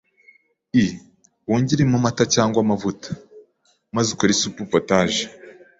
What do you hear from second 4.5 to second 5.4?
potaje